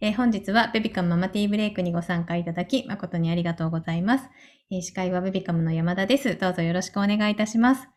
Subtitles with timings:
[0.00, 4.30] えー本日はベビカムママティーブレイクにご参加いただき誠にありがとうございます。
[4.70, 6.36] えー司会はベビカムの山田です。
[6.36, 7.88] どうぞよろしくお願いいたします。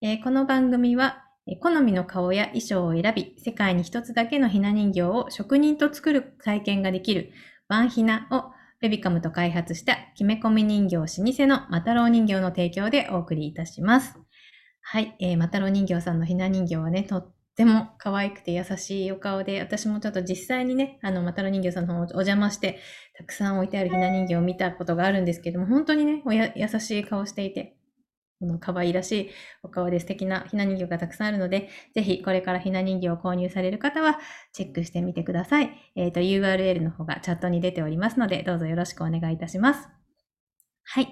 [0.00, 7.30] えーこの番組は、えー好みの顔や衣装を選び、世界に一つだけのひな人形を職人と作る体験ができる
[7.68, 14.18] ワンひなをベビカムと開発した決め込み人形老舗のマタロウ人形の提供でお送りいたします。
[14.80, 22.80] はい、えー、マタロウ人形さんのひな人形はね、とっても可愛くて優しいお顔で、私もちょっと実際にね、あの、マタロ人形さんの方お邪魔して、
[23.16, 27.76] たくさん置いてあるひな人形を見たことがあるんですけども、本当にね、おや優しい顔していて、
[28.40, 29.30] この可愛らしい
[29.62, 34.18] お顔で素敵なひな人形がたくさんあるので、ぜひこれからひな人形を購入される方は
[34.52, 35.70] チェックしてみてください。
[35.94, 39.88] えっ、と、URL の方がチャットに出ておりますので、どうぞよろしくお願いいたします。
[40.84, 41.08] はい。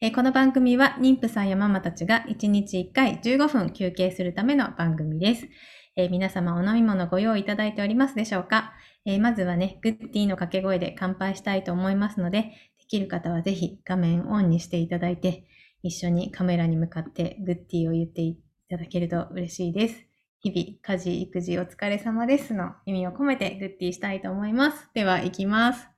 [0.00, 5.48] えーこの番組は妊婦さんやママたちが1日1回15分休憩するための番組です。
[5.94, 8.72] えー皆様お飲み物ご用意いただいておりますでしょうか、
[9.04, 12.42] えーまずはね、グッディの掛け声で乾杯したいと思いますので、
[12.78, 15.44] できる方はぜひ画面オンにしていただいて、
[15.82, 18.38] 一緒にカメラに向かってグッディを言ってい
[18.70, 20.06] ただけると嬉しいです。
[20.40, 24.88] 日々、家事、育児お疲れ様ですの意味を込めてグッディしたいと思います。
[24.94, 25.88] では、行きます。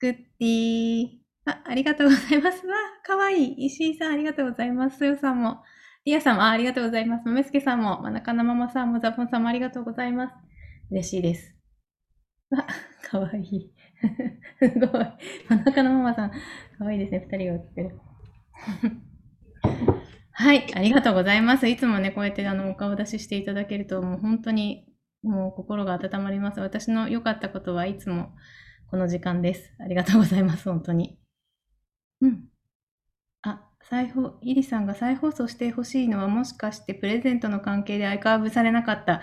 [0.00, 1.08] グッディー
[1.46, 2.66] あ、ありがとうございます。
[2.66, 3.66] わ、かわいい。
[3.66, 4.98] 石井さん、ありがとうございます。
[4.98, 5.62] そよさんも。
[6.10, 7.22] リアさんも、あありがとうございます。
[7.24, 10.34] 豆助さんも、まなかなママさんも、ザポンさんもありがとうございます。
[10.90, 11.54] 嬉しいです。
[12.50, 12.66] わ、
[13.08, 13.72] かわいい。
[14.58, 14.90] すごい。
[15.48, 17.28] まなかなママさん、かわいいですね。
[17.30, 18.00] 二人が写ってる。
[20.32, 21.68] はい、ありがとうございます。
[21.68, 24.88] いつもね、こうやってあのお顔出ししていただけると、もう本当に
[25.22, 26.58] もう心が温まります。
[26.58, 28.32] 私の良かったことはいつも
[28.90, 29.72] この時間です。
[29.78, 31.20] ありがとうございます、本当に。
[32.20, 32.49] うん。
[33.90, 39.22] 再放、イリさんが再放送してほしいのはもしかしてプレゼントの関係でアイカーブされなかった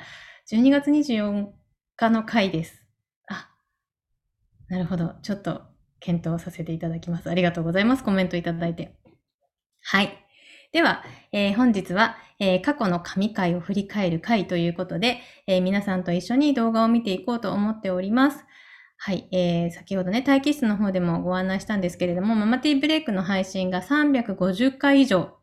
[0.52, 1.48] 12月24
[1.96, 2.84] 日の回です。
[3.30, 3.50] あ、
[4.68, 5.16] なるほど。
[5.24, 5.62] ちょっと
[6.02, 7.30] 検討させていただきます。
[7.30, 8.04] ありがとうございます。
[8.04, 9.00] コメントいただいて。
[9.84, 10.14] はい。
[10.74, 11.02] では、
[11.32, 18.44] えー本日は、えー過去の神回を振り返る回ということで、えー皆さんと一緒に動画を見ていこうと思っております。
[19.00, 25.38] はい、えー先ほどね、待機室の方でもご案内したんですけれども、ママティーブレイクの配信が350回以上、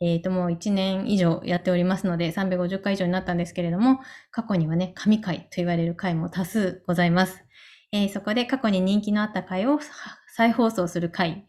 [0.00, 4.00] えっ、と、もう1年以上やっておりますので、350回以上になったんですけれども、
[4.30, 7.42] 過去にはね、神回と言われる回も多数ございます。
[7.92, 9.80] えーそこで過去に人気のあった回を
[10.36, 11.46] 再放送する回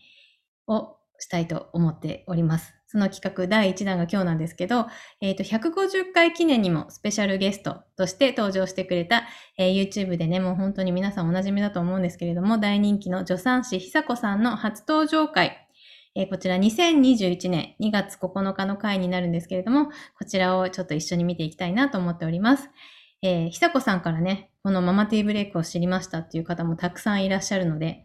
[0.68, 2.81] をしたいと思っております。
[2.92, 4.86] その企画第1弾が今日なんですけど、
[5.22, 9.24] えっ、と、150回記念にもスペシャルゲストとして登場してくれた、
[9.58, 15.70] えー YouTube でね、もう本当に皆さんお馴染みだと思うんですけれども、大人気の助産師久子さんの初登場会、
[16.16, 19.86] えーこちら2021年2月9日の回になるんですけれども、
[20.20, 22.70] こちらをちょっと一緒に見ていきたいなと思っております。
[23.22, 28.04] えー久子さんからね、このママティーブレイクを知りましたっていう方もたくさんいらっしゃるので、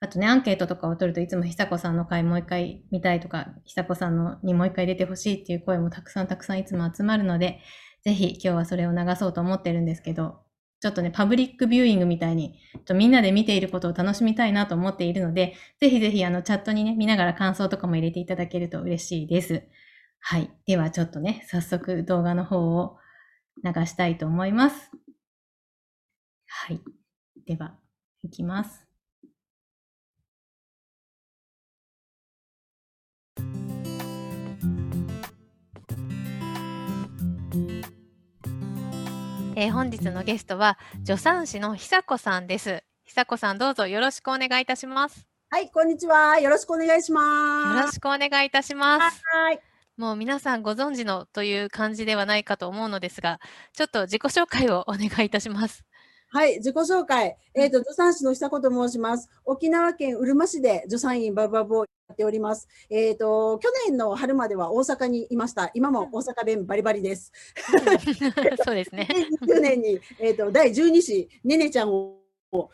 [0.00, 7.60] あとね、アンケートとかを取るといつも久子さんの回もう一回見たいとか、久子さんのにもう一回出てほしいっていう声もたくさんたくさんいつも集まるので、
[8.02, 10.40] ぜひ今日はそれを流そうと思ってるんですけど、
[10.80, 19.64] ちょっとね、パブリックビューイングみたいに、とみんなで見ていることを楽しみたいなと思っているので、ぜひぜひあのチャットにね、見ながら感想とかも入れていただけると嬉しいです。
[20.20, 20.50] はい。
[20.66, 22.98] ではちょっとね、早速動画の方を
[23.64, 24.92] 流したいと思います。
[26.46, 26.80] はい。
[27.46, 27.76] では、
[28.22, 28.87] いきます。
[39.56, 42.84] えー本日のゲストは助産師の久子さんです。
[43.04, 45.26] 久子さんどうぞよろしくお願いいたします。
[45.50, 46.38] はい、こんにちは。
[46.38, 47.86] よろしくお願いしよます。
[47.86, 49.22] ろしくお願いいたします。
[49.32, 49.60] はい。
[49.96, 53.40] もう皆さんご存知のという感じではないかと思うのですが、
[53.72, 55.84] ちょっと自己紹介をお願いいたします。
[56.30, 57.38] はい、自己紹介。
[57.54, 59.30] えっ、と、助産師の久子と申します。
[59.46, 62.68] 沖縄県うるま市で助産院バブバブをやっております。
[62.90, 65.70] えっ、と、去年の春までは大阪にいました。
[65.72, 67.32] 今も大阪弁バリバリです。
[68.62, 69.08] そうですね。
[69.40, 72.17] 2020年に、えっ、と、第12子、ねねちゃんを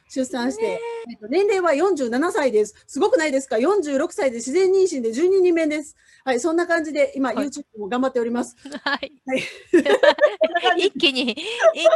[0.09, 0.81] 出産して、
[1.11, 2.75] えっと年齢は47歳です。
[2.87, 5.97] すごくないですか ?46 歳で自然妊娠で12人目です。
[6.25, 8.57] はい、そんな感じで今、はい YouTube も頑張っております。
[8.83, 9.13] はい。
[9.27, 9.43] はい
[10.79, 11.37] 一気に、一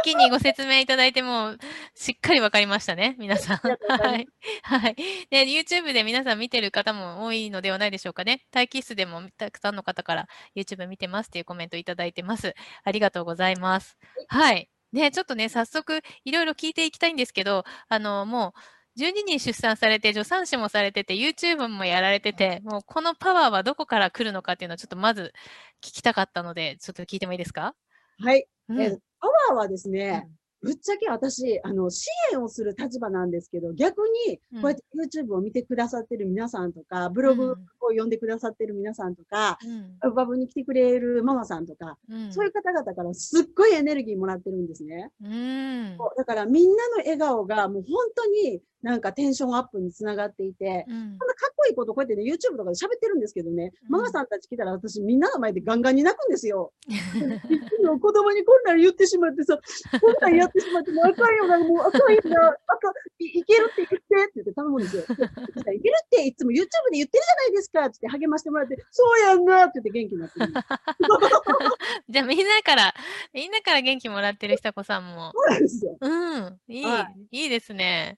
[0.03, 1.55] 気にご説明いただいても、
[1.95, 3.57] しっかりわかりましたね、皆さん。
[3.57, 4.27] はい。
[4.61, 4.95] はい。
[5.29, 8.45] で、YouTube で皆さん見てる方も多いのではないでしょうかね。
[8.53, 12.53] 待機室でもたくさんの方から YouTube 見てますっていうコメントいただいてます。
[12.83, 13.97] ありがとうございます。
[14.27, 14.69] はい。
[14.91, 25.33] ね、ちょっとね、早速いろいろ聞いていきたいんですけど、あの、もう、12人出産されて、助産師もされてて、YouTube もやられてて、もうこのパワーはどこから来るのかっていうのをちょっとまず
[25.81, 27.75] 聞きたかったので、ちょっと聞いてもいいですか？
[28.19, 28.45] はい。
[28.69, 28.81] うん。
[28.81, 30.29] えーパワーはですね、
[30.61, 34.83] ぶっちゃけ私、あの、支援をする立場なんですけど、逆に、こうやって
[35.21, 37.55] YouTube を見てくださってる皆さんとか、ブログを
[37.91, 39.57] 読んでくださってる皆さんとか、
[40.03, 40.15] うん。
[40.15, 42.33] バブに来てくれるママさんとか、うん。
[42.33, 45.11] そういう方々からすっごいエネルギーもらってるんですね。
[45.23, 45.97] うん。
[46.17, 56.71] だからみんなの笑顔がもう本当になんかテンションアップにつながっていて、うんそんなかっこいいことこうやってね、YouTube とかで喋ってるんですけどね、うんママさんたち来たら私みんなの前でガンガンに泣くんですよ。
[58.01, 59.59] 子供にこんなん言ってしまってさ、
[59.99, 62.93] こんなんやってしまってもうあかんよな、もうあかんよな、あかん、
[63.23, 65.03] いいけるって言ってって言って頼むんですよ。
[65.03, 70.47] いけるっていつも YouTube で言ってるじゃないですかって励ましてもらって、そうやんなって言って元気になってる。
[72.09, 72.93] じゃあみんなから、
[73.33, 75.31] みんなから元気もらってる久子さんも。
[75.33, 75.97] そうなんですよ。
[75.99, 78.17] うん、いい、はいいですね。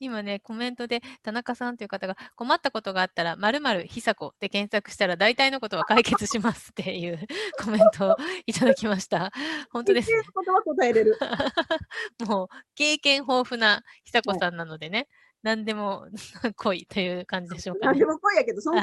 [0.00, 7.18] 今ね、コメントで田中さんという方が困ったことがあったら、まるまるひさこで検索したら大体のことは解決します っていう
[7.62, 8.16] コメントを
[8.46, 9.30] いただきました。
[9.70, 10.22] 本当ですね
[10.64, 11.18] 答えれる。
[12.26, 15.06] もう経験豊富な久子さんなのでね、
[15.42, 16.08] 何でも
[16.56, 18.06] 来いという感じでしょうかね何で。
[18.06, 18.80] も声やけど、その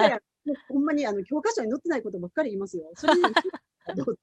[0.70, 2.92] ほんまにあの教科書に載ってないことばっかり言いますよ。
[2.94, 3.30] それにど
[4.04, 4.14] うぞ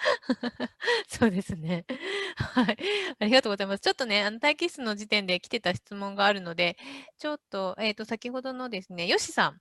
[1.08, 1.84] そうですね。
[2.36, 2.76] はい。
[3.18, 3.80] ありがとうございます。
[3.80, 6.76] ちょっとね、あの待機室の時点で来てた質問があるので、
[7.18, 9.60] ちょっと、えっ、と、先ほどのですね、よしさん。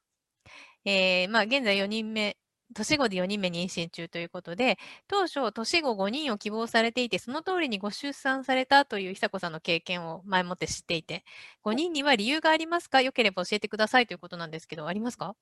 [0.86, 2.38] えーまあ、現在4人目、
[2.76, 4.78] 年子で4人目妊娠中ということで、
[5.08, 11.24] 当初、年子5人を希望されていて、その通りにご出産されたという久子さんの経験を前もって知っていて、
[11.64, 13.02] 5人には理由がありますか？
[13.02, 15.36] よければ教えてくださいということなんですけど、ありますか？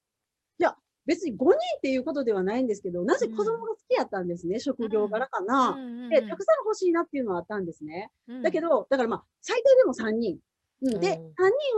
[1.07, 5.75] 別に5人っていうことではないんですけど、なぜ子供が好きやったんですね、職業柄かな。
[6.11, 8.11] で、たくさん欲しいなっていうのはあったんですね。
[8.43, 10.39] だけど、ど、だからまあ、最低でも3人。
[10.81, 11.19] うん、で、3おー人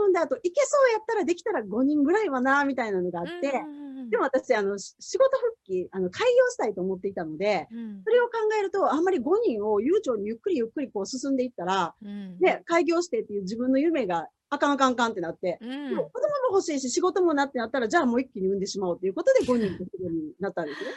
[0.00, 3.62] 産んだ後、いけそうやったらできたら5人ぐらいはな、みたいなのがあって、
[4.10, 20.90] でも私、あの、し仕事復帰、あの、開業したいと思っていたので、うん、それを考えると、あんまり5人を悠長にゆっくりゆっくりこう進んでいったら、うん、ね、開業してっていう自分の夢があかんあかんあかんってなって、うんでも子供も欲しいし、仕事もなってなったら、じゃあもう一気に産んでしまおうということで 5人になったんですね。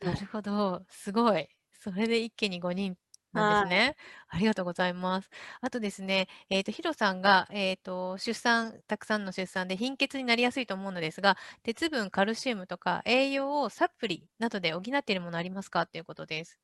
[0.00, 0.82] なるほど。
[0.88, 1.48] すごい。
[1.80, 2.96] それで一気に5人
[3.32, 3.96] なんですね。
[4.28, 5.30] ありがとうございます。
[5.60, 15.82] あとですね、えっ、と、ヒロさんが、えっ、と、出産、たくさんの出産で貧血になりやすいと思うのですが、鉄分、カルシウムとか栄養をサプリなどで補っているものありますか？
[15.82, 16.58] っていうことです。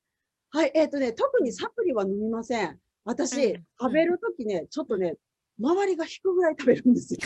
[0.51, 2.79] はい、えっ、とね、特にサプリは飲みません。
[3.05, 5.17] 私、うん食べるときね、ちょっとね、
[5.61, 7.21] 周りが引くぐらい食べるんですよ。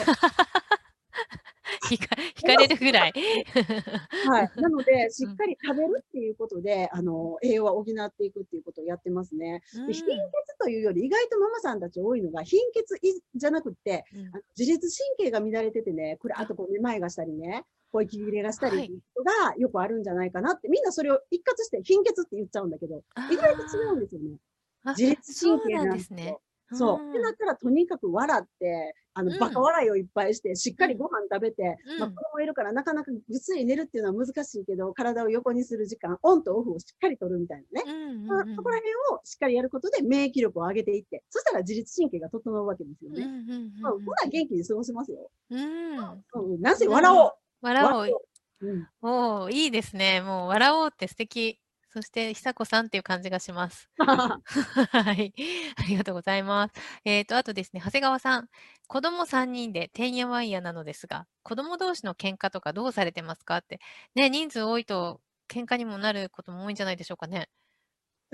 [1.89, 3.13] ひか引かれるぐらい。
[3.13, 4.51] はい。
[4.61, 9.63] なので、しっかり食べるっていうことで、あの、栄養は補っていくっていうことをやってますね。
[9.87, 24.37] で貧血というより、意外とママさんたち多いのが、貧血いじゃなくって、うんあの自律神経が乱れててね、これ、あとこう、めまいがしたりね、こう息切れがしたりはいっていうことがよくあるんじゃないかなって、みんなそれを一括して貧血って言っちゃうんだけど、意外と違うんですよね。
[24.85, 26.41] あ自律神経ななんんですねよ。。
[26.73, 27.11] そう。
[27.11, 37.93] ってなったら、とにかく笑って、あの、うんバカ笑いをいっぱいして、しっかりご飯食べて、うんまあ、子供いるからなかなかぐっすり寝るっていうのは難しいけど、体を横にする時間、オンとオフをしっかり取るみたいなね。
[37.93, 43.55] うんうんまあそこら辺をしっかりやることで免疫力を上げていって、そしたら自律神経が整うわけですようんうんね。
[43.55, 45.31] うんまあ、ほな元気に過ごせますよ。
[45.51, 47.33] うんうんうん、なぜ笑おう。
[47.63, 48.21] 笑おう。
[48.61, 48.89] うん。
[49.03, 50.21] おお、いいですね。
[50.21, 51.61] もう笑おうって素敵。
[51.91, 53.89] そして、久子さんっていう感じがします。
[53.99, 55.33] はい。
[55.77, 56.75] ありがとうございます。
[57.05, 58.49] えっ、と、あとですね、長谷川さん。
[58.87, 63.81] 子供3人でてんやわんやなのですが、子供同士の喧嘩とかどうされてますかって。
[64.15, 67.49] ね、人数多いと喧嘩にもなることも多いんじゃないでしょうかね。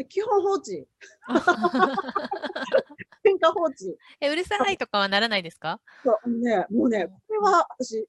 [0.09, 0.89] 基本放置。
[3.25, 3.97] 喧嘩放置。
[4.21, 8.09] え、うるさいとかはならないですか、そうね、もうね、これは私、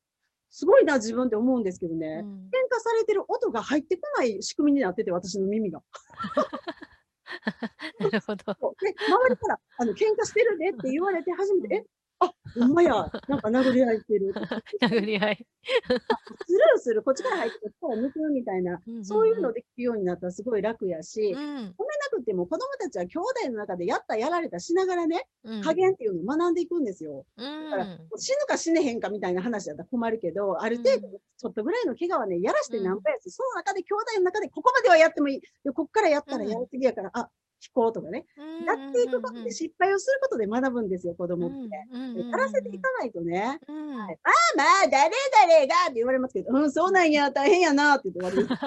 [0.56, 2.22] すごいな、自分って思うんですけどね。
[2.24, 5.84] うん喧嘩されてる音が入ってこない仕組みになってて、私の耳が。
[8.00, 8.46] なるほど。
[8.80, 11.86] で、周りから、あの、喧嘩してるでって言われて初めて、え、
[12.20, 12.94] あ、ほんまや、
[13.28, 14.34] なんか殴り合いしてる。
[14.82, 15.48] 殴り合い。
[15.66, 21.38] スルーする、こっちから入ってこっちから抜くみたいなそういうのできるようになったらすごい楽やし、うん。
[21.38, 21.74] 褒めな
[22.12, 25.62] くても子供たちは兄弟の中でやったやられたしながらね、うん。
[25.62, 27.26] 加減っていうのを学んでいくんですよ。
[27.38, 27.70] うん。
[27.72, 35.42] だから死ぬか死ねへんかみたいな話だったら困るけど、ある程度うんちょっとぐらいの怪我はね、やらしてなんぼやし、その中で兄弟の中でここまではやってもいい。
[35.64, 37.30] でこっからやったらやりすぎやから、あ、
[37.66, 38.26] 聞こうとかね。
[38.66, 41.70] やっていくことで失敗をすることで学ぶんですよ、子供って。
[42.14, 44.10] でやらせていかないとね、はいまあ
[44.56, 48.58] まあ、誰々がって言われますけど、うん、そうなんや、大変やなって言って終わ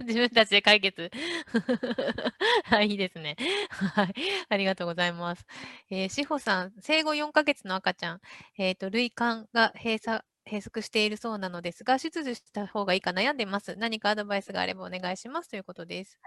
[0.00, 1.10] り 自分たちで解決。
[2.64, 3.36] はい、いいですね。
[3.70, 4.14] はい、
[4.48, 5.44] ありがとうございます。
[5.90, 8.20] えー、志保さん、生後4ヶ月の赤ちゃん、
[8.58, 13.76] えっ、と、類管が閉鎖、閉塞しているそうなのですが、手術した方がいいか悩んでいます。
[13.76, 16.18] 何かアドバイスがあればお願いしますということです。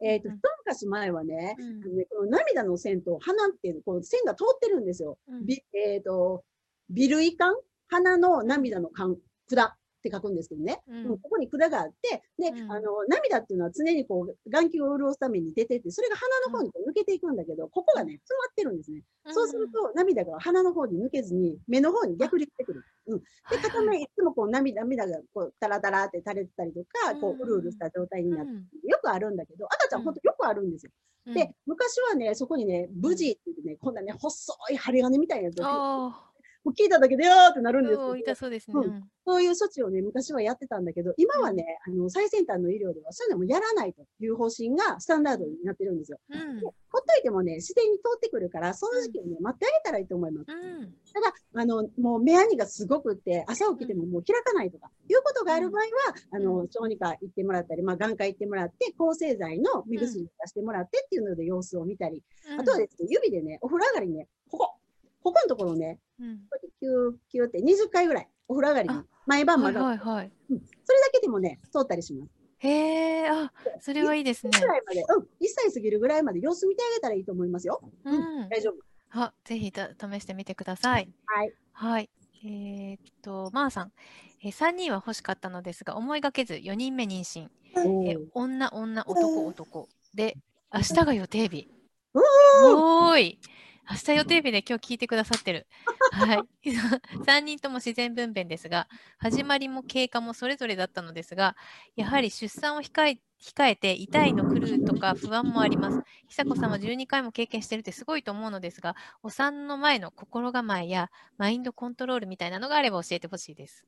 [0.00, 1.96] えっ、と、うん一昔前はね、うん。
[1.96, 5.18] ねこの涙の線と鼻っていう、こう線が通ってるんですよ。
[5.28, 5.46] うん。
[5.46, 6.44] びえっ、と、
[6.90, 7.54] ビルイ管
[7.88, 9.16] 鼻の涙の管、
[9.48, 10.80] 管って書くんですけどね。
[10.88, 19.02] うんうんここに管があって、で、うんあの、涙っていうのは常にこう、眼球を潤すために出てって、それが鼻の方にこう抜けていくんだけど、ここがね、詰まってるんですね。
[19.26, 22.84] そうすると、涙が鼻の方に抜けずに、目の方に逆に出てくる。
[23.06, 23.18] うん。
[23.18, 23.24] で、
[23.62, 28.52] 片目、いつもこう涙、涙がこう、タラタラって垂れてたりとか、こう、うるうるした状態になって、
[28.88, 30.92] よくあるんだけど、赤ちゃんほんとよくあるんですよ。
[31.26, 36.31] うん、で、昔はね、そこにね、ブジーって言ってね、こんなね、細い針金みたいなやつを、あ
[36.64, 38.74] もう聞いただけで、よーってなるんですけど、痛そうですね。
[38.76, 39.02] ううん。
[39.26, 46.18] そういう措置をね、昔はやってたんだけど、今はね、あの、最先端の医療ではそういうのもやらないという方針がスタンダードになってるんですよ。
[46.28, 46.60] うん。
[46.60, 50.52] でほっといてもね、自然に通ってくるから、その時期をね、待ってあげたらいいと思います。
[50.52, 50.94] うん。
[51.12, 55.88] ただ、あの、もう目やにがすごくって、朝起きてももう開かないとか、いうことがある場合は、
[56.32, 62.22] あの、小児科行ってもらったり、まあ、眼科行ってもらって、抗生剤の目薬を出してもらってっていうので様子を見たり、
[62.58, 64.74] あとはですね、指でね、お風呂上がりにね、ここ、
[65.22, 70.32] ここのところをね、うんこうやってキューキューって20回ぐらい、お風呂上がりにあ、毎晩はいまだ、はいはい。
[70.50, 72.30] うんそれだけでもね、通ったりします。
[72.58, 74.50] へえ、あ、それはいいですね。
[74.58, 77.80] ぐらいまで、うん、1歳過ぎるぐらいまで様子見てあげたらいいと思いますよ。
[78.04, 78.48] うん。
[78.48, 78.74] 大丈夫。
[79.10, 81.08] あ、ぜひた試してみてください。
[81.26, 81.52] はい。
[81.72, 82.10] はい。
[82.44, 83.92] えーっと、まーさん、
[84.42, 87.48] えー、3人は欲しかったのですが、思いがけず4人目妊娠。
[87.74, 89.88] えおー女、女、男、男。
[90.14, 90.36] で、
[90.72, 91.68] 明日が予定日。
[92.14, 92.20] う
[92.64, 93.38] おーい。
[93.92, 95.66] 明日予定日で今日聞いてくださってる。
[96.12, 96.44] はい。
[97.26, 101.56] 3人とも自然分娩ですが、始まりも経過もそれぞれだったのですが、
[101.94, 106.00] やはり出産を控え控えて痛いの来るとか不安もあります。
[106.26, 113.84] 久子さんは12回も経験してるってすごいと思うのですが、お産の前の心構えやマインドコントロールみたいなのがあれば教えてほしいです。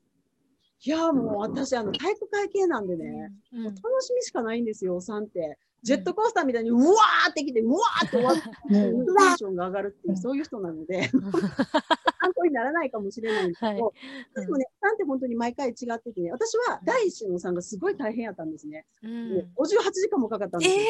[0.85, 5.57] いや、もう私、あの、体育会系なんでね、うんもう楽しみしかないんですよ、お産って。
[5.85, 13.93] ジェットコースターみたいに、うわーってきて、うわーって終わって、テンションが上がるっていう、そういう人なので、 参考にならないかもしれないんですけど、
[14.35, 18.87] でもね、お産って本当に毎回違っててね、私は第一子のお産がすごい大変やったんですね。
[19.03, 19.35] うん。
[19.35, 20.81] もう58時間もかかったんですよ。
[20.81, 20.85] え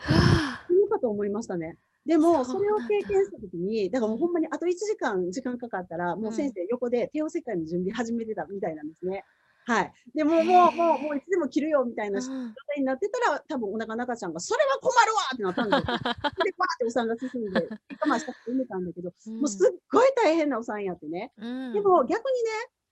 [0.00, 0.14] ー。
[0.14, 0.66] はあ。
[0.68, 1.76] 死ぬかと思いましたね。
[2.06, 9.24] でも、それを経験したときに、だからもうほんまにあと1時間時間かかったら、もう先生横で帝王切開の準備始めてたみたいなんですね。
[9.66, 9.92] はい。
[10.14, 15.98] でもう、もう、もう、もういつでも切るよみたいな状うん態になってたら、多分お腹の赤ちゃんが、それは困るわってなったんですよ。
[16.44, 21.32] で、バーってお産が進んで、我慢したくて産めたんだけど、もうすっごい大変なお産やってね。
[21.38, 22.40] うんでも逆に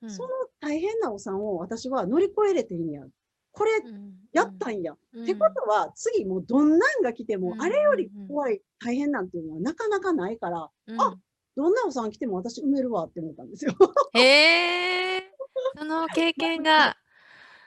[0.03, 0.29] うんね、その
[0.61, 3.03] 大変なお産を私は乗り越えれていいんや。
[3.53, 4.97] これ、うんやったんや。
[5.13, 11.19] うんってことは、次もうどんなんが来ても、うんあれより怖い、大変なんていうのはなかなかないから、うんあ
[11.55, 13.75] どんなお産来ても私埋めるわって思ったんですよ。
[14.15, 15.32] へえ
[15.79, 16.97] その経験が。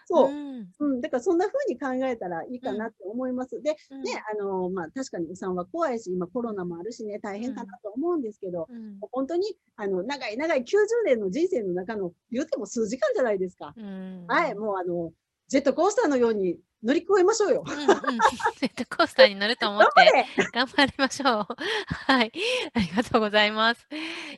[0.08, 0.32] そう。
[0.32, 3.60] んうん、だからそんな風に考えたらいいかなって思います。
[3.62, 10.66] で、うんね、あの、まあ、確かにお産は怖いし、今コロナもあるしね、大変かなと思うんですけど、うん本当に、あの、長い長い90
[11.06, 13.74] 年の人生の中の、言うても数時間じゃないですか。
[13.76, 15.12] うんはい、もうあの、
[15.48, 17.64] ジェットコースターのように乗り越えましょうよ。
[17.66, 21.48] うんうん、ジェットコースターに乗ると思って頑張りましょう。
[21.88, 22.32] はい、
[22.74, 23.88] ありがとうございます。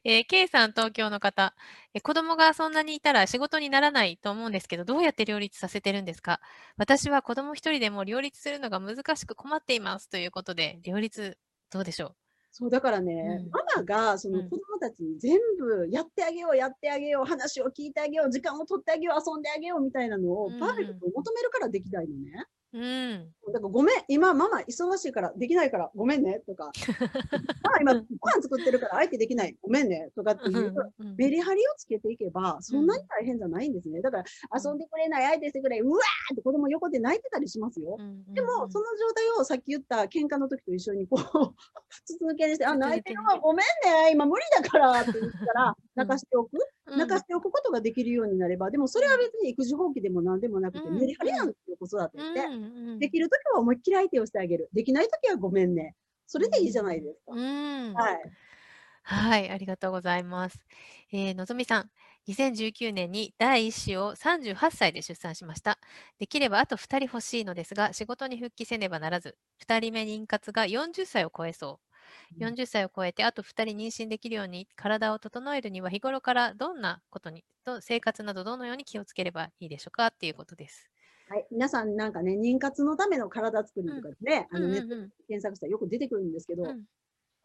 [0.04, 1.54] えー、K さん、東京の方、
[1.94, 6.40] えー子供がそんなにいたら仕事にならないと思うんですけど、どうやって両立させてるんですか？
[6.78, 11.38] 私は子供一人でも両立するのが難しく困っていますということで、両立
[11.72, 12.16] どうでしょ
[12.60, 13.52] そう、だからね、うん。
[13.52, 14.50] ママがそのうん。
[14.50, 20.58] 子供たちに全部やってあげよう、やってあげよう、話を聞いてあげよう、時間を取ってあげよう、遊んであげようみたいなのをうん。
[20.58, 22.46] パーフェクトを求めるからできないのね。
[22.74, 23.32] ううん。
[23.54, 26.72] だからごめん、今ママ忙しいからできないからごめんねとか、
[27.64, 34.02] ママ今ご飯作ってるから相手できない、ごめんねとかっていううんメリハリをつけていけば、そんなに大変じゃないんですね。
[34.02, 34.24] だから
[34.64, 37.98] 遊んでくれない、相手してくれ、うわーって子供横で泣いてたりしますよ。
[38.00, 41.24] うんでも、その状態をさっき言った喧嘩の時と一緒にこう、
[42.06, 52.50] 筒抜けにして、あ、泣いてるわ、ごめんね、今無理だからって言ったら、うん泣かしておく、うん泣かしておくことができるようになれば、でもそれは別に育児放棄でも何でもなくて、うんメリハリなんですよ、子育てって。
[53.00, 54.70] できる時は思いっきり相手をしてあげる。
[54.74, 55.96] できない時はごめんね。
[56.26, 57.34] それでいいじゃないですか。
[57.34, 58.32] うんはい。
[59.04, 60.60] はい、ありがとうございます。
[61.12, 61.92] えーのぞみさん、
[62.28, 65.80] 2019年に第1子を38歳で出産しました。
[66.20, 71.86] できればあと2人欲しいのですが、仕事に復帰せねばならず、2人目妊活が40歳を超えそう。
[71.86, 71.87] うん
[72.40, 80.08] 40歳を超えてあと2人妊娠できるように体を整えるには日頃からどんなことに、と生活などどのように気をつければいいでしょうか？
[80.08, 80.90] っていうことです。
[81.30, 85.02] はい、皆さんなんかね、妊活のための体作りとかね、あのネットでうん。
[85.02, 86.86] うん検索したらよく出てくるんですけど、うん。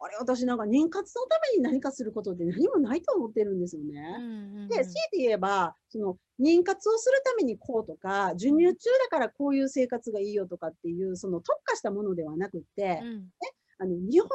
[0.00, 4.24] あれ、私なんか妊活のために何かすることって何もないと思ってるんですよね。
[4.68, 13.32] で、強いて言えば、その妊活をするためにこうとか、授乳中だからこういう生活がいいよとかっていう、その特化したものではなくって、うん。
[13.42, 13.52] ね、
[13.82, 14.28] あの日本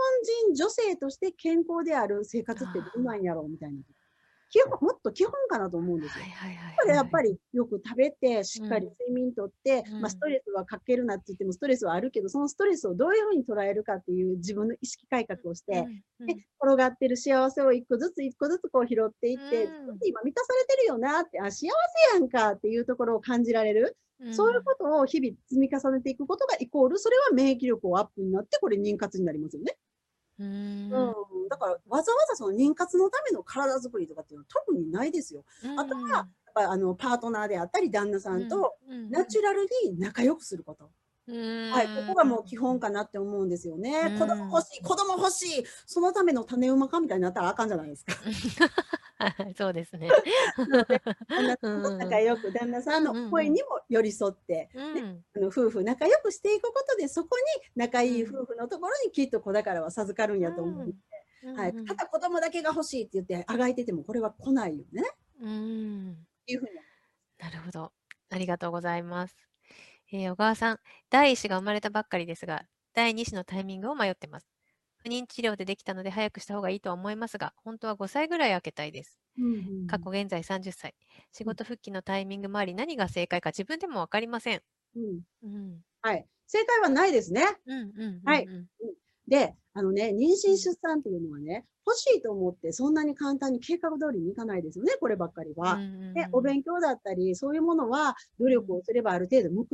[0.50, 3.77] 人女性として健康である生活ってどうなんやろうみたいな。
[4.50, 6.25] 基本、もっと基本かなと思うんですよ。
[6.80, 8.94] これやっぱり、りよく食べて、しっかりうん。
[8.94, 10.01] 睡眠とって、うん。
[10.01, 15.86] まあ、ストレスはかけるなって言ってもストレスはあるけど、そのストレスをどういうふうに捉えるかっていう自分の意識改革をして、
[16.20, 16.27] うん。
[16.27, 19.98] で転がってる幸せを一個ずつ一個ずつこう拾っていって、うん。
[20.06, 21.68] 今満たされてるよなって、あ、幸せ
[22.13, 23.98] やんかっていうところを感じられる。
[24.20, 24.34] うん。
[24.34, 29.77] そういうことを日々積み重ねていくことがイコール、それは免疫力をアップになって、これ妊活になりますよね。
[30.39, 31.48] うんうん。
[31.50, 35.44] だから、わざわざその妊活のための体作りとかっていうのは特にないですよ。
[35.77, 38.75] あとはやっぱあのパートナーであったり、旦那さんと
[39.10, 40.89] ナチュラルに仲良くすること。
[41.27, 43.91] はい、ここがもう基本かなって思うんですよね。
[44.12, 48.13] うん子供欲しい、子供欲しい、そのための種馬かみたいになったらあかんじゃないですか。
[49.17, 50.09] はいそうですね。
[51.97, 57.43] 仲良く、旦那さんの声にも寄り添って、うんあの夫婦仲良くしていくことで、そこに
[57.75, 60.95] 仲いい夫婦のところにきっと子宝は授かるんやと思う。
[61.55, 65.03] はい、ただ子供だけが欲しいって言ってあがいててもこれは来ないよね。
[65.39, 66.71] うんいうふうに。
[67.39, 67.91] なるほど。
[68.29, 69.36] ありがとうございます。
[70.12, 74.56] えー小川さん、第1子が生まれたばっかりですが、第2子のタイミングを迷ってます。
[75.00, 79.20] 不妊治療でできたので早くした方がいいとは思いますが、本当は5歳ぐらい空けたいです。
[79.88, 80.96] 過去現在30歳。
[81.34, 84.63] 仕事復帰のタイミングもあり、何が正解か自分でも分かりません。
[84.96, 85.82] うんうん。
[86.01, 86.27] はい。
[86.48, 87.44] 正解はないですね。
[87.66, 88.68] うんうんうんうん。
[88.80, 88.97] はい
[89.27, 95.79] で、あのね、妊娠出産っていうのはね、欲しいと思ってそんなに簡単に計画通りにいかないですよね、こればっかりは。
[96.13, 99.65] で、お勉強だったり、そういうものは努力をすればある程度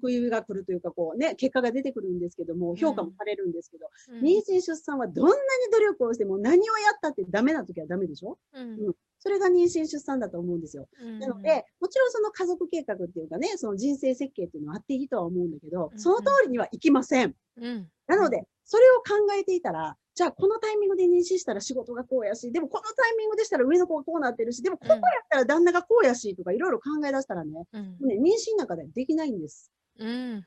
[0.00, 4.20] 報いが来るというか、こうね、結果が出てくるんですけども、評価もされるんですけど、うん。
[4.20, 5.38] 妊娠出産はどんなに
[5.72, 8.38] 努力をしても何をやったってダメな時はダメでしょ？
[8.54, 10.88] うんそれが妊娠出産だと思うんですよ。
[11.00, 17.36] うんなので、もちろんその家族計画っていうかね、その人生設計っていうのはあっていいとは思うんだけどう、んその通りにはいきません。
[17.56, 25.00] うんなので、それを考えていたら、じゃあこのタイミングで妊娠したら仕事がこうやし、でもこのタイミングでしたら上の子がこうなってるし、でもここやっ
[25.30, 29.70] たら旦那がこうやしとかいろいろ考え出したらね、もうんうね妊娠なんかでできないんです。
[29.98, 30.44] うん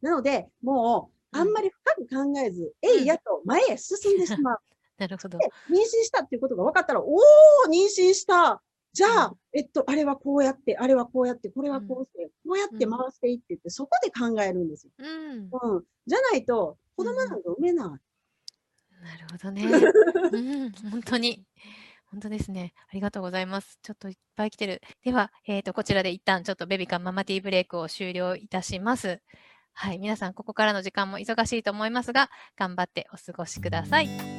[0.00, 4.58] なので、もうあんまり深く考えず、えいやと前へ進んでしまう。
[4.98, 5.38] なるほど。
[5.38, 8.62] で、妊娠したっていうことが分かったら、おー、妊娠した。
[8.92, 14.92] じゃあ、えっと、あれはこうやって、あれはこうやって、これはこうして、こうやって回していってって、そこで考えるんですよ。
[14.98, 15.74] うん。
[15.74, 15.84] うん。
[16.06, 17.88] じゃないと、子供なんか産めない。
[17.88, 19.64] なるほどね。
[20.32, 21.44] うん、本当に。
[22.06, 22.72] 本当ですね。
[22.88, 23.80] ありがとうございます。
[23.82, 24.80] ちょっといっぱい来てる。
[25.02, 29.20] では、えっ、と、こちらで一旦ちょっとベビカンママティーブレイクを終了いたします。
[29.72, 29.98] はい。
[29.98, 34.33] 皆さん、ここからの時間も忙しいと思いますが、頑張ってお過ごしください。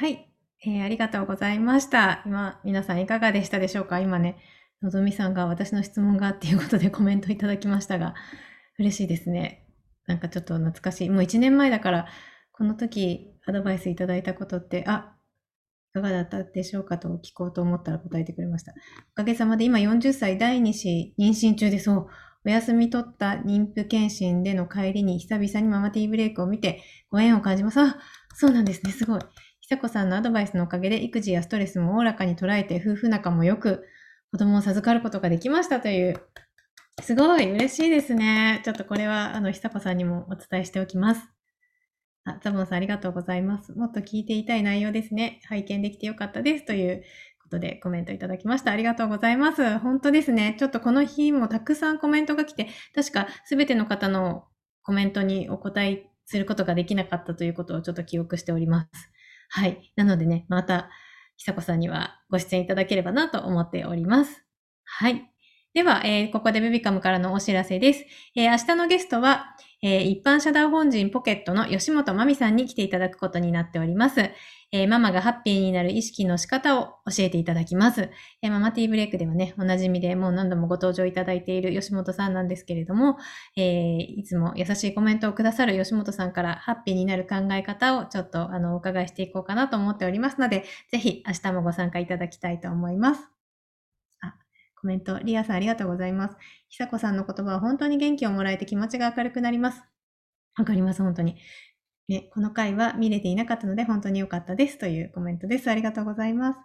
[0.00, 0.32] はい、
[0.64, 2.22] えーありがとうございました。
[2.24, 4.00] 今、皆さんいかがでしたでしょうか？
[4.00, 4.38] 今ね、
[4.80, 8.14] のぞみさんが私の質問がっていうことで コメントいただきましたが、
[8.78, 9.66] 嬉しいですね。
[10.06, 11.10] なんかちょっと懐かしい。
[11.10, 12.06] もう1年前だから、
[12.52, 15.18] この時アドバイスいただいたことって、あ、
[15.90, 18.72] いかがだったでしょうかと聞こうと思ったら答えてくれました。
[19.12, 22.06] おかげさまで今40歳第2子妊娠中でそう、
[22.46, 27.78] お休み取った妊婦検診での帰りに久々にママティーブレイクを見てご縁を感じます。
[27.78, 27.98] あ、
[28.34, 28.92] そうなんですね。
[28.92, 29.20] すごい。
[29.70, 33.86] 久子さんのアドバイスのおかげで育児やストレスもおおらかに捉えて夫婦仲もよく
[34.32, 36.20] 子供を授かることができましたという、
[37.00, 38.62] すごい嬉しいですね。
[38.64, 41.22] ちょっとこれはあの久子さんにもお伝えしておきます。
[42.24, 43.72] あ、ザボンさんありがとうございます。
[43.74, 45.40] もっと聞いていたい内容ですね。
[45.48, 46.66] 拝見できてよかったです。
[46.66, 47.04] という
[47.40, 48.72] ことでコメントいただきました。
[48.72, 49.78] ありがとうございます。
[49.78, 50.56] 本当ですね。
[50.58, 54.48] ちょっとこの日もたくさんコメントが来て、確かすべての方の
[54.82, 59.12] コメントにお答えすることができなかったということをちょっと記憶しております。
[59.52, 59.92] はい。
[59.96, 60.90] なのでね、また、
[61.36, 64.44] 久子さんにはご出演いただければなと思っております。
[64.84, 65.29] はい。
[65.72, 68.04] では、えーここでベビカムからのお知らせです。
[68.34, 74.20] えー明日のゲストは、えー一般社団法人ポケットの吉本まみさんに来ていただくことになっております。
[74.72, 78.10] えーママがハッピーになる意識の仕方を教えていただきます。
[78.42, 83.18] えーママティーブレイクではね、おなじみでもう何度もご登場いただいている吉本さんなんですけれども、
[83.56, 93.39] えーいつも優しいコメントをくださる吉本さんからハッピーになる考え方をちょっとあのお伺いしていこうかなと思っておりますので、ぜひ明日もご参加いただきたいと思います。
[94.80, 96.36] コメント、リアさんありがとうございます。
[96.70, 99.82] 久子さんの言葉は本当に元気をもらえて気持ちが明るくなります。
[100.56, 101.36] わかります、本当に。
[102.08, 105.70] ね、この回は見れていなかったので本当に良かったですというコメントです。
[105.70, 106.58] ありがとうございます。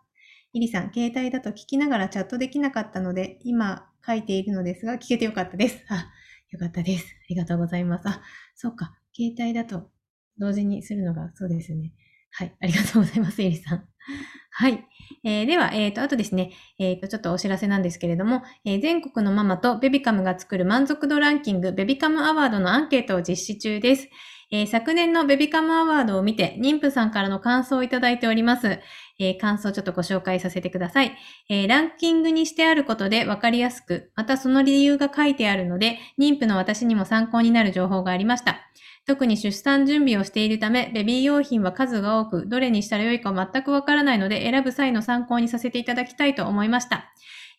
[0.54, 5.86] イリさん、携帯だと聞きながらチャットできなかったので、今書いているのですが、聞けてよかったです。
[5.90, 6.08] あ、
[6.52, 7.06] よかったです。
[7.06, 8.08] ありがとうございます。
[8.08, 8.22] あ、
[8.56, 8.96] そうか。
[9.14, 9.92] 携帯だと
[10.38, 11.92] 同時にするのがそうですね。
[12.32, 12.56] はい。
[12.60, 13.88] ありがとうございます、イリさん。
[14.52, 14.86] はい。
[15.24, 24.10] えーでは、えっ、と、あとですね、えっ、と、ちょっとお知らせなんですけれども、えー全国のママとベビカムが作る満足度ランキング、ベビカムアワードのアンケートを実施中です。
[24.52, 28.80] えー昨年のベビカムアワードを見て、妊婦さんからの感想をいただいております。
[29.20, 31.18] えー感想をちょっとご紹介させてください。
[31.50, 38.62] えーランキングにしてあることで分かりやすく、またその理由が書いてあるので、妊婦の私にも参考になる情報がありました。
[39.06, 47.12] 特に出産準備をしているため、ベビー用品は数が多く、どれにしたらよいか全くわからないので、選ぶ際の参考にさせていただきたいと思いました。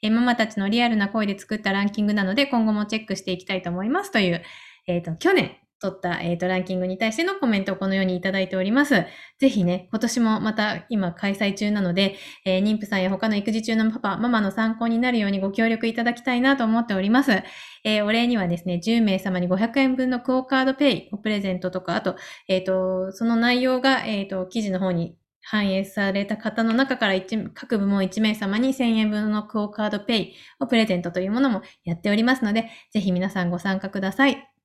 [0.03, 4.11] えーママたちのリアルな声で作ったランキングなので、今後もチェックしていきたいと思います。
[4.11, 4.43] という、
[4.89, 9.05] えっ、と、去年取った、えーとランキングに対してのコメントをこのようにいただいております。
[9.39, 17.43] ぜひね、今年もまた今開催中なので、えー妊婦さんや他の育児中のパパ、ママの参考になるようにご協力いただきたいなと思っております。
[17.85, 22.17] えーお礼にはですね、10名様に500円分のクオカードペイをプレゼントとか、あと、
[22.49, 25.17] えっ、と、その内容が、えっ、と、記事の方に
[25.49, 27.15] 反映された方の中から
[27.55, 34.56] 各部門1名様に1000円分のクオカードペイをプレゼントというものもやっておりますので、ぜひ皆さんご参加ください。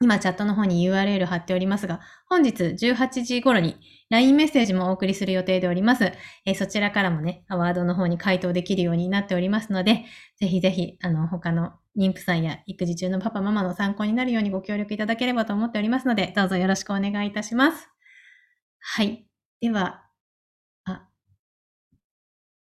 [0.00, 3.76] 今チャットの方に URL 貼っておりますが、本日18時頃に
[4.10, 6.12] LINE メッセージもお送りする予定でおります。
[6.46, 10.04] えーそちらからもね、アワードの方に回答できるようになっておりますので、
[10.38, 17.88] ぜひぜひ、あの、他の妊婦さんや育児中のパパママの参考になるようにご協力いただければと思っておりますので、どうぞよろしくお願いいたします。
[18.80, 19.26] はい。
[19.60, 20.04] では、
[20.84, 21.08] あ、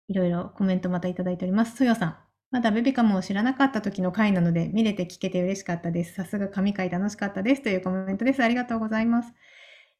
[0.07, 1.75] いろいろコメントまたいただいております。
[1.77, 2.30] そよさん。
[2.51, 6.13] まだベビカムを知らなかった時の回なので、見れて聞けて嬉しかったです。
[6.13, 7.61] さすが神回楽しかったです。
[7.61, 8.43] というコメントです。
[8.43, 9.33] ありがとうございます。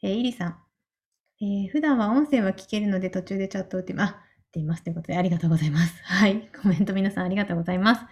[0.03, 0.57] えー、イリさん。
[1.41, 4.83] えー普段は音声は聞けるので途中でチャットを打って、あ、っています。
[4.83, 5.95] ということで、ありがとうございます。
[6.03, 6.49] はい。
[6.61, 8.05] コメント皆さんありがとうございます。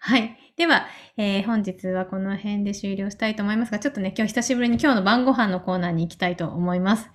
[0.00, 0.36] はい。
[0.56, 7.10] では、えー本日はこの辺で終了したいと思いますが、ちょっとね、今日久しぶりに今日の晩ご飯のコーナーに行きたいと思います。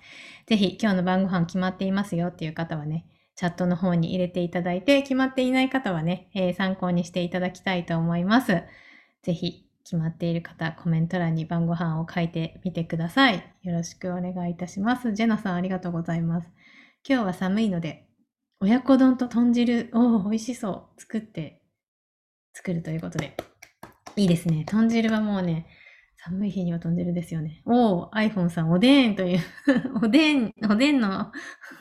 [0.46, 8.62] ぜひ、今日の晩ご飯決まっていますよっていう方はね、チャットの方に入れていただいて、決まっていない方はね、えー参考にしていただきたいと思います。
[9.22, 13.54] ぜひ、決まっている方、コメント欄に晩ご飯を書いてみてください。
[13.62, 15.12] よろしくお願いいたします。
[15.12, 16.48] ジェナさん、ありがとうございます。
[17.08, 18.06] 今日は寒いので、
[18.60, 21.00] 親子丼と豚汁、おお、美味しそう。
[21.00, 21.62] 作って、
[22.52, 23.36] 作るということで。
[24.14, 24.64] いいですね。
[24.66, 25.66] 豚汁はもうね、
[26.24, 27.62] 寒い日には豚汁ですよね。
[27.66, 29.40] おお、iPhone さん、おでんという、
[30.04, 31.32] おでん、おでんの、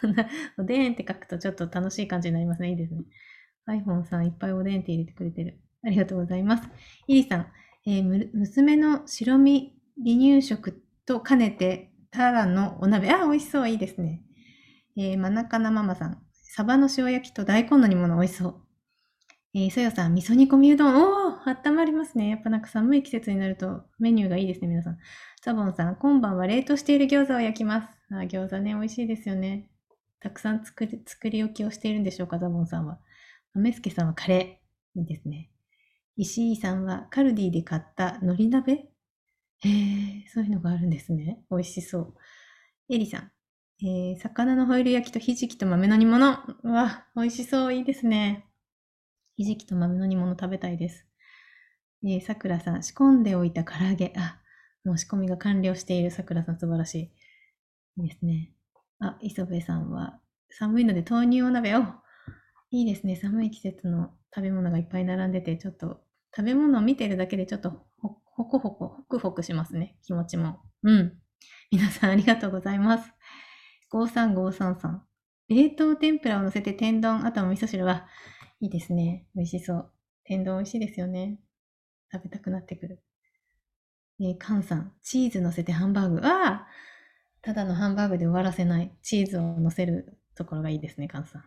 [0.57, 2.71] おでんって書くとちょっと楽しい感じになりますね。
[2.71, 3.03] いいですね。
[3.67, 5.59] iPhone さん、いっぱいおでんって入れてくれてる。
[5.83, 6.67] ありがとうございます。
[7.07, 7.47] イリさん、
[7.85, 13.11] えー娘の白身離乳食と兼ねて、タラのお鍋。
[13.11, 13.69] あ、美味しそう。
[13.69, 14.23] いいですね。
[14.97, 18.60] えー、マナカナママさん、サバの塩焼きと大根の煮物美味しそう。
[19.53, 20.95] えー、そよさん、味噌煮込みうどん。
[20.95, 22.29] おー、温まりますね。
[22.29, 24.97] やっぱなんか寒い季節になるとメニューがいいですね、皆さん。
[25.43, 27.87] サボンさん、今晩は冷凍している餃子を焼きます。
[28.11, 29.67] あ、餃子ね、美味しいですよね。
[30.21, 32.99] たくさん作り作り置きをしているんでしょうか、ザボンさんは。
[33.53, 34.99] 豆助さんはカレー。
[34.99, 35.49] いいですね。
[36.15, 38.71] 石井さんはカルディで買った海苔鍋？
[38.73, 41.43] へえ、そういうのがあるんですね。
[41.51, 42.13] 美味しそう。
[42.89, 43.31] エリさん、
[43.81, 46.37] えー魚のホイル焼きとひじきと豆の煮物。
[46.63, 47.73] うわ、美味しそう。
[47.73, 48.45] いいですね。
[49.41, 51.07] ひじきと豆の煮物食べたいです。
[52.03, 54.13] えー、さくらさん、仕込んでおいた唐揚げ。
[54.15, 54.39] あ、
[54.85, 57.11] もう仕込みが完了しているさくらさん、素晴らし
[57.97, 58.03] い。
[58.03, 58.51] いいですね。
[58.99, 60.19] あ、磯部さんは、
[60.51, 61.75] 寒いので豆乳お鍋。
[61.75, 61.81] お
[62.69, 63.15] いいですね。
[63.15, 66.01] 寒い季節の食べ物がいっぱい並んでて、ちょっと
[66.35, 69.97] 食べ物を見てるだけでちょっとほほこほこ、ほくほくしますね。
[70.03, 70.59] 気持ちも。
[70.83, 71.17] うん。
[71.71, 73.11] 皆さんありがとうございます。
[73.91, 74.99] 53533。
[75.49, 78.05] 冷凍天ぷらを乗せて天丼、あとは味噌汁は、
[78.61, 79.25] いいですね。
[79.35, 79.91] 美味しそう。
[80.23, 81.39] 天丼美味しいですよね。
[82.11, 83.03] 食べたくなってくる。
[84.19, 86.19] えー、カンさん、チーズ乗せてハンバーグ。
[86.23, 86.67] ああ
[87.41, 88.91] ただのハンバーグで終わらせない。
[89.01, 91.43] チーズを乗せるところがいいですね、カンさん。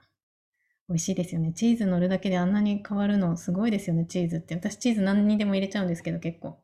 [0.89, 1.53] 美味しいですよね。
[1.53, 4.57] チーズ乗るだけであんなに変わるのすごいですよね、チーズって。
[4.57, 6.59] 私チーズ何にでも入れちゃうんですけど、結構。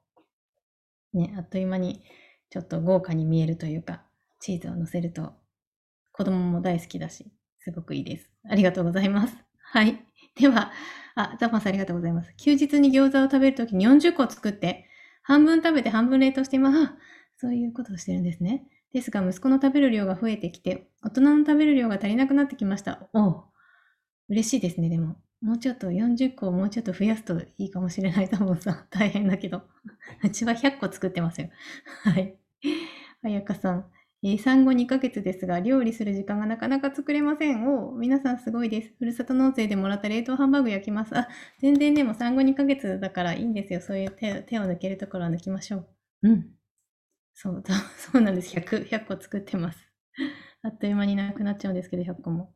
[1.12, 2.02] ね、あっという間に
[2.50, 4.02] ちょっと豪華に見えるというか、
[4.40, 5.34] チーズを乗せると
[6.10, 8.28] 子供も大好きだし、すごくいいです。
[8.48, 9.36] ありがとうございます。
[9.60, 10.09] はい。
[10.36, 10.72] では、
[11.14, 12.32] あ、ザパンさんありがとうございます。
[12.36, 14.88] 休日に餃子を食べるときに40個作って、
[15.22, 16.92] 半分食べて半分冷凍しています。
[17.36, 18.64] そういうことをしてるんですね。
[18.92, 23.08] ですが、息子の食べる量が増えてきて、大人の食べる量が足りなくなってきました。
[23.12, 23.44] おう
[24.28, 25.16] 嬉しいですね、でも。
[25.40, 28.86] もうちょっと40個をもうちょっと増やすといいかもしれないと思うさ。
[28.90, 29.62] 大変だけど。
[30.22, 31.48] うちは100個作ってますよ。
[32.02, 32.36] はい。
[33.22, 33.86] あやかさん。
[34.22, 37.66] えー産後2ヶ月ですが、料理する時間がなかなか作れません。
[37.66, 38.94] お皆さんすごいです。
[38.98, 41.16] ふるさと納税でもらった冷凍ハンバーグ焼きます。
[41.16, 41.28] あ、
[41.60, 43.80] 全然でも産後2ヶ月だからいいんですよ。
[43.80, 45.88] そういう手手を抜けるところは抜きましょう。
[46.22, 46.50] うん。
[47.34, 48.50] そうだ、そうなんです。
[48.56, 49.78] 100、100個作ってます。
[50.62, 52.54] あっという間になくなっちゃうんですけど、100個も。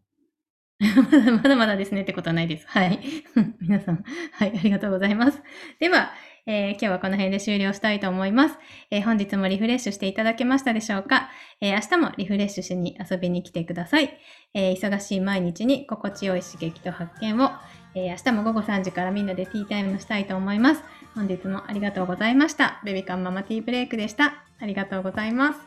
[0.80, 2.66] まだまだまだですねってことはないです。
[2.68, 3.00] はい。
[3.60, 5.42] 皆さん、はい、ありがとうございます。
[5.80, 6.10] では、
[6.46, 8.58] えー今日はこの辺で終了したいと思います。
[8.90, 11.30] えー本日もリフレッシュしていただけましたでしょうか、
[11.60, 14.18] えー明日もリフレッシュしに遊びに来てください。
[14.52, 17.50] え忙しい毎日に心地よい刺激と発見を、
[17.94, 20.82] え明日も午後3時からみんなでティータイムしたいと思います。
[21.14, 22.80] 本日もありがとうございました。
[22.84, 24.44] ベビカンママティーブレイクでした。
[24.60, 25.60] ありがとうございます。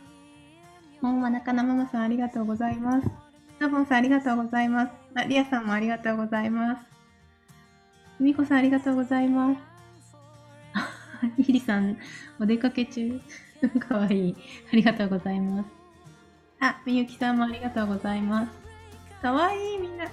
[1.01, 3.07] ほんま中野ママさんありがとうございます。
[3.59, 4.91] サボンさんありがとうございます。
[5.15, 6.85] あ、リアさんもありがとうございます。
[8.19, 9.76] みこさんありがとうございます。
[11.41, 11.97] ひりさん、
[12.39, 13.21] お出かけ中。
[13.87, 14.35] かわいい。
[14.71, 15.69] ありがとうございます。
[16.59, 18.51] あ、みゆきさんもありがとうございます。
[19.21, 20.05] かわいい、みんな。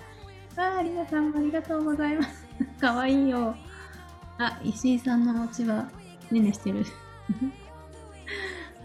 [0.56, 2.46] あ、りなさんもありがとうございます。
[2.80, 3.56] かわいいよ。
[4.38, 5.88] あ、石井さんのお家は、
[6.30, 6.84] ねねしてる。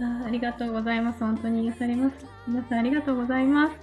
[0.02, 1.20] あありがとうございます。
[1.20, 2.26] 本当に癒されます。
[2.48, 3.76] 皆さんありがとうございます。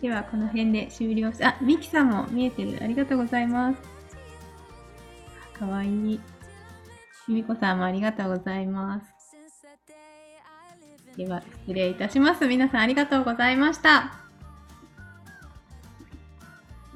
[0.00, 2.78] では、この辺で終了し、あ、ミキさんも見えてる。
[2.82, 3.78] ありがとうございます。
[5.58, 6.20] かわいい。
[7.28, 9.06] ゆみこさんもありがとうございます。
[11.16, 12.46] では、失礼いたします。
[12.46, 14.19] 皆さんありがとうございました。